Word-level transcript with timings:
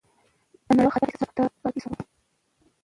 د 0.65 0.67
نړیوال 0.75 0.93
خطر 0.95 1.05
احساس 1.09 1.21
محتاط 1.29 1.51
پاتې 1.61 1.79
شو، 1.83 1.89